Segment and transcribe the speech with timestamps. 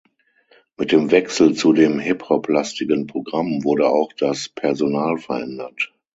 [0.77, 5.93] Mit dem Wechsel zu dem Hip-Hop-lastigen Programm wurde auch das Personal verändert.